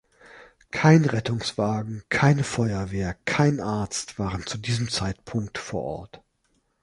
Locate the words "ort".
5.83-6.23